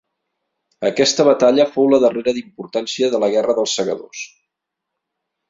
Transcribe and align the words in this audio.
Aquesta 0.87 1.25
batalla 1.27 1.67
fou 1.75 1.89
la 1.91 1.99
darrera 2.05 2.33
d'importància 2.39 3.11
de 3.17 3.21
la 3.25 3.31
Guerra 3.35 3.57
dels 3.61 3.77
Segadors. 3.81 4.25